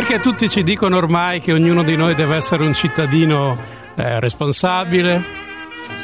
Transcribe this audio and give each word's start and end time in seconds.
Perché 0.00 0.18
tutti 0.20 0.48
ci 0.48 0.62
dicono 0.62 0.96
ormai 0.96 1.40
che 1.40 1.52
ognuno 1.52 1.82
di 1.82 1.94
noi 1.94 2.14
deve 2.14 2.34
essere 2.34 2.64
un 2.64 2.72
cittadino 2.72 3.54
eh, 3.94 4.18
responsabile, 4.18 5.22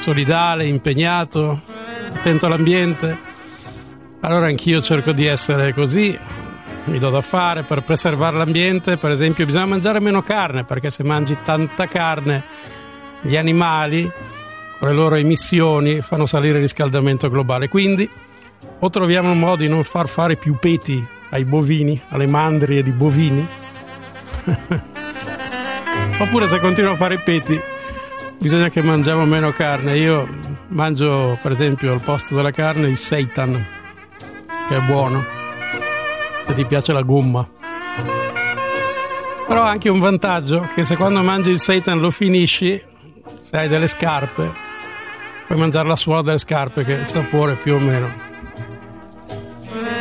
solidale, 0.01 0.67
impegnato, 0.67 1.63
attento 2.13 2.45
all'ambiente. 2.45 3.19
Allora 4.21 4.49
anch'io 4.49 4.83
cerco 4.83 5.13
di 5.13 5.25
essere 5.25 5.73
così, 5.73 6.17
mi 6.85 6.99
do 6.99 7.09
da 7.09 7.23
fare 7.23 7.63
per 7.63 7.85
preservare 7.85 8.37
l'ambiente, 8.37 8.99
per 8.99 9.13
esempio 9.13 9.47
bisogna 9.47 9.65
mangiare 9.65 9.99
meno 9.99 10.23
carne 10.23 10.65
perché 10.65 10.91
se 10.91 11.03
mangi 11.03 11.35
tanta 11.43 11.87
carne 11.87 12.43
gli 13.23 13.39
animali 13.39 14.09
con 14.79 14.89
le 14.89 14.95
loro 14.95 15.15
emissioni 15.15 16.03
fanno 16.03 16.27
salire 16.27 16.57
il 16.57 16.65
riscaldamento 16.65 17.31
globale. 17.31 17.69
Quindi 17.71 18.07
o 18.79 18.91
troviamo 18.91 19.31
un 19.31 19.39
modo 19.39 19.63
di 19.63 19.69
non 19.69 19.83
far 19.85 20.07
fare 20.07 20.37
più 20.37 20.57
peti 20.61 21.03
ai 21.31 21.47
bovini, 21.47 21.99
alle 22.11 22.27
mandrie 22.27 22.83
di 22.83 22.93
bovini, 22.93 23.65
Oppure 26.19 26.47
se 26.47 26.61
continuo 26.61 26.93
a 26.93 26.97
fare 26.97 27.15
i 27.15 27.19
peti, 27.19 27.61
bisogna 28.39 28.69
che 28.69 28.83
mangiamo 28.83 29.25
meno 29.25 29.51
carne. 29.51 29.97
Io 29.97 30.27
mangio, 30.69 31.39
per 31.43 31.53
esempio, 31.53 31.93
al 31.93 32.01
posto 32.01 32.35
della 32.35 32.51
carne 32.51 32.89
il 32.89 32.97
seitan, 32.97 33.65
che 34.69 34.77
è 34.77 34.81
buono, 34.81 35.25
se 36.47 36.55
ti 36.55 36.65
piace 36.65 36.93
la 36.93 37.03
gomma. 37.03 37.49
Però 39.47 39.63
ha 39.63 39.69
anche 39.69 39.89
un 39.89 40.01
vantaggio, 40.01 40.69
che 40.75 40.85
se 40.85 40.97
quando 40.97 41.23
mangi 41.23 41.51
il 41.51 41.59
seitan 41.59 42.01
lo 42.01 42.11
finisci, 42.11 42.83
se 43.39 43.57
hai 43.57 43.69
delle 43.69 43.87
scarpe, 43.87 44.51
puoi 45.47 45.59
mangiare 45.59 45.87
la 45.89 45.97
suola 45.97 46.23
delle 46.23 46.39
scarpe, 46.39 46.85
che 46.85 46.97
è 46.97 47.01
il 47.01 47.07
sapore 47.07 47.55
più 47.55 47.75
o 47.75 47.79
meno. 47.79 48.13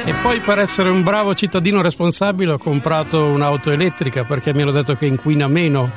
E 0.08 0.14
poi 0.22 0.40
per 0.40 0.60
essere 0.60 0.90
un 0.90 1.02
bravo 1.02 1.34
cittadino 1.34 1.82
responsabile 1.82 2.52
ho 2.52 2.58
comprato 2.60 3.26
un'auto 3.26 3.72
elettrica 3.72 4.24
perché 4.24 4.54
mi 4.54 4.62
hanno 4.62 4.70
detto 4.70 4.96
che 4.96 5.08
inquina 5.08 5.48
meno. 5.48 5.92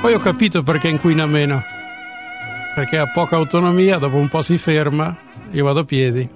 Poi 0.00 0.14
ho 0.14 0.18
capito 0.18 0.62
perché 0.62 0.88
inquina 0.88 1.26
meno. 1.26 1.62
Perché 2.74 2.96
ha 2.96 3.06
poca 3.12 3.36
autonomia, 3.36 3.98
dopo 3.98 4.16
un 4.16 4.28
po' 4.28 4.40
si 4.40 4.56
ferma, 4.56 5.14
io 5.50 5.64
vado 5.64 5.80
a 5.80 5.84
piedi 5.84 6.26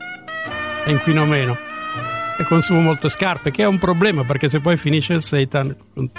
e 0.85 0.91
inquino 0.91 1.25
meno. 1.25 1.57
E 2.39 2.45
consumo 2.45 2.83
molte 2.83 3.09
scarpe, 3.09 3.51
che 3.51 3.63
è 3.63 3.67
un 3.67 3.79
problema 3.79 4.23
perché 4.25 4.51
se 4.51 4.61
poi 4.61 4.77
finisce 4.77 5.15
il 5.15 5.23
seitan 5.23 5.75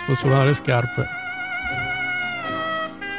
consumare 0.08 0.46
le 0.48 0.54
scarpe 0.56 1.21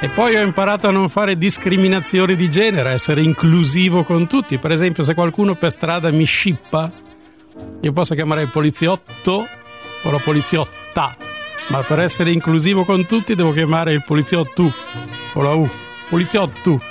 e 0.02 0.08
poi 0.08 0.34
ho 0.34 0.42
imparato 0.42 0.88
a 0.88 0.90
non 0.90 1.08
fare 1.08 1.38
discriminazioni 1.38 2.34
di 2.34 2.50
genere, 2.50 2.88
a 2.88 2.92
essere 2.92 3.22
inclusivo 3.22 4.02
con 4.02 4.26
tutti. 4.26 4.58
Per 4.58 4.72
esempio, 4.72 5.04
se 5.04 5.14
qualcuno 5.14 5.54
per 5.54 5.70
strada 5.70 6.10
mi 6.10 6.24
scippa, 6.24 6.90
io 7.80 7.92
posso 7.92 8.16
chiamare 8.16 8.42
il 8.42 8.50
poliziotto 8.50 9.46
o 10.02 10.10
la 10.10 10.18
poliziotta, 10.18 11.16
ma 11.68 11.82
per 11.82 12.00
essere 12.00 12.32
inclusivo 12.32 12.82
con 12.82 13.06
tutti 13.06 13.36
devo 13.36 13.52
chiamare 13.52 13.92
il 13.92 14.02
poliziotto 14.04 14.74
o 15.34 15.40
la 15.40 15.54
U. 15.54 15.70
Poliziotto. 16.08 16.82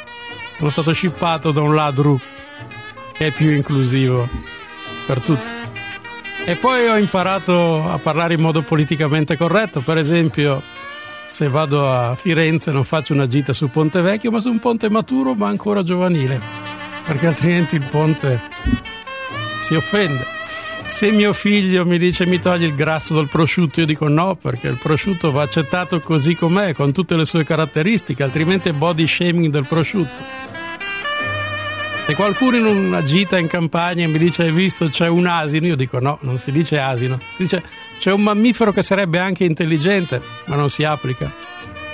Sono 0.55 0.69
stato 0.69 0.93
scippato 0.93 1.51
da 1.51 1.59
un 1.59 1.75
ladro 1.75 2.17
che 3.11 3.27
è 3.27 3.31
più 3.31 3.49
inclusivo 3.49 4.29
per 5.05 5.19
tutti. 5.19 5.51
E 6.45 6.55
poi 6.55 6.87
ho 6.87 6.95
imparato 6.95 7.89
a 7.89 7.97
parlare 7.97 8.35
in 8.35 8.39
modo 8.39 8.61
politicamente 8.61 9.35
corretto, 9.35 9.81
per 9.81 9.97
esempio 9.97 10.63
se 11.31 11.47
vado 11.47 11.89
a 11.89 12.13
Firenze 12.15 12.71
non 12.71 12.83
faccio 12.83 13.13
una 13.13 13.25
gita 13.25 13.53
sul 13.53 13.69
ponte 13.69 14.01
vecchio, 14.01 14.31
ma 14.31 14.41
su 14.41 14.49
un 14.49 14.59
ponte 14.59 14.89
maturo 14.89 15.33
ma 15.33 15.47
ancora 15.47 15.81
giovanile, 15.81 16.41
perché 17.05 17.25
altrimenti 17.27 17.75
il 17.77 17.85
ponte 17.89 18.41
si 19.61 19.73
offende. 19.75 20.27
Se 20.83 21.09
mio 21.09 21.31
figlio 21.31 21.85
mi 21.85 21.97
dice 21.97 22.25
mi 22.25 22.37
togli 22.37 22.65
il 22.65 22.75
grasso 22.75 23.15
dal 23.15 23.29
prosciutto, 23.29 23.79
io 23.79 23.85
dico 23.85 24.09
no, 24.09 24.35
perché 24.35 24.67
il 24.67 24.77
prosciutto 24.77 25.31
va 25.31 25.43
accettato 25.43 26.01
così 26.01 26.35
com'è, 26.35 26.73
con 26.73 26.91
tutte 26.91 27.15
le 27.15 27.25
sue 27.25 27.45
caratteristiche, 27.45 28.23
altrimenti 28.23 28.67
è 28.67 28.73
body 28.73 29.07
shaming 29.07 29.49
del 29.49 29.65
prosciutto. 29.65 30.50
Se 32.11 32.17
qualcuno 32.17 32.57
in 32.57 32.65
una 32.65 33.03
gita 33.03 33.37
in 33.37 33.47
campagna 33.47 34.05
mi 34.05 34.17
dice 34.17 34.43
hai 34.43 34.51
visto 34.51 34.89
c'è 34.89 35.07
un 35.07 35.27
asino, 35.27 35.67
io 35.67 35.77
dico 35.77 35.97
no, 35.99 36.17
non 36.23 36.39
si 36.39 36.51
dice 36.51 36.77
asino, 36.77 37.17
si 37.21 37.43
dice 37.43 37.63
c'è 37.99 38.11
un 38.11 38.21
mammifero 38.21 38.73
che 38.73 38.83
sarebbe 38.83 39.17
anche 39.17 39.45
intelligente, 39.45 40.21
ma 40.47 40.57
non 40.57 40.67
si 40.67 40.83
applica. 40.83 41.31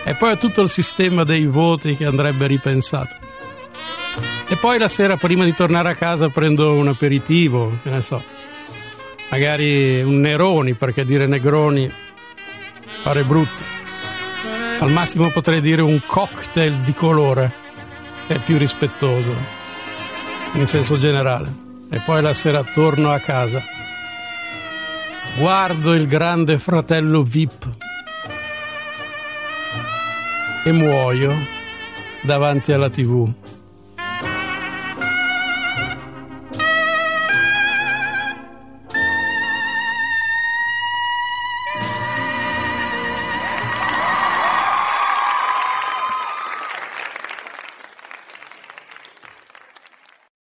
E 0.04 0.16
poi 0.16 0.32
è 0.32 0.38
tutto 0.40 0.62
il 0.62 0.70
sistema 0.70 1.24
dei 1.24 1.46
voti 1.46 1.96
che 1.96 2.06
andrebbe 2.06 2.48
ripensato. 2.48 3.16
E 4.48 4.56
poi 4.56 4.80
la 4.80 4.88
sera 4.88 5.18
prima 5.18 5.46
di 5.46 5.54
tornare 5.54 5.92
a 5.92 5.96
casa 5.96 6.30
prendo 6.30 6.74
un 6.74 6.88
aperitivo, 6.88 7.78
che 7.84 7.92
ne 7.92 8.02
so, 8.02 8.24
magari 9.30 10.02
un 10.02 10.20
Neroni, 10.20 10.74
perché 10.74 11.06
dire 11.06 11.28
Negroni 11.28 11.92
pare 13.04 13.24
brutto. 13.24 13.64
Al 14.80 14.92
massimo 14.92 15.30
potrei 15.30 15.62
dire 15.62 15.84
un 15.84 16.02
cocktail 16.04 16.74
di 16.80 16.94
colore, 16.94 17.54
che 18.26 18.38
è 18.38 18.40
più 18.40 18.58
rispettoso 18.58 19.57
in 20.60 20.68
senso 20.68 20.98
generale. 20.98 21.66
E 21.90 22.00
poi 22.04 22.22
la 22.22 22.34
sera 22.34 22.64
torno 22.64 23.12
a 23.12 23.20
casa. 23.20 23.62
Guardo 25.38 25.94
il 25.94 26.08
grande 26.08 26.58
fratello 26.58 27.22
VIP 27.22 27.70
e 30.66 30.72
muoio 30.72 31.34
davanti 32.24 32.72
alla 32.72 32.90
tv. 32.90 33.32